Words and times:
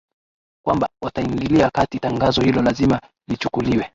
kwamba 0.65 0.89
wataingilia 1.01 1.69
kati 1.69 1.99
Tangazo 1.99 2.41
hilo 2.41 2.61
lazima 2.61 3.01
lichukuliwe 3.27 3.89